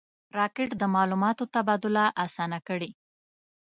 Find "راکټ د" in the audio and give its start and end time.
0.37-0.83